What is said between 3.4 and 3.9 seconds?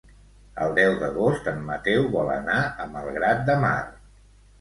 de Mar.